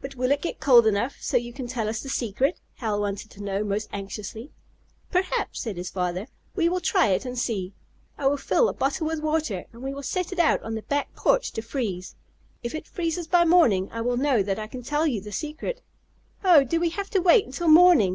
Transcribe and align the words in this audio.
"But 0.00 0.14
will 0.14 0.30
it 0.32 0.40
get 0.40 0.60
cold 0.60 0.86
enough 0.86 1.16
so 1.20 1.36
you 1.36 1.52
can 1.52 1.66
tell 1.66 1.90
us 1.90 2.00
the 2.02 2.08
secret?" 2.08 2.58
Hal 2.76 3.02
wanted 3.02 3.30
to 3.32 3.42
know, 3.42 3.62
most 3.62 3.90
anxiously. 3.92 4.50
"Perhaps," 5.12 5.60
said 5.60 5.76
his 5.76 5.90
father. 5.90 6.28
"We 6.56 6.70
will 6.70 6.80
try 6.80 7.08
it 7.08 7.26
and 7.26 7.38
see. 7.38 7.74
I 8.16 8.28
will 8.28 8.38
fill 8.38 8.70
a 8.70 8.72
bottle 8.72 9.06
with 9.06 9.20
water, 9.20 9.66
and 9.74 9.82
we 9.82 9.92
will 9.92 10.02
set 10.02 10.32
it 10.32 10.38
out 10.38 10.62
on 10.62 10.74
the 10.74 10.80
back 10.80 11.14
porch 11.14 11.52
to 11.52 11.60
freeze. 11.60 12.14
If 12.62 12.74
it 12.74 12.86
freezes 12.88 13.26
by 13.26 13.44
morning 13.44 13.90
I 13.92 14.00
will 14.00 14.16
know 14.16 14.42
that 14.42 14.58
I 14.58 14.68
can 14.68 14.82
tell 14.82 15.06
you 15.06 15.20
the 15.20 15.32
secret." 15.32 15.82
"Oh, 16.42 16.64
do 16.64 16.80
we 16.80 16.88
have 16.88 17.10
to 17.10 17.20
wait 17.20 17.44
until 17.44 17.68
morning?" 17.68 18.06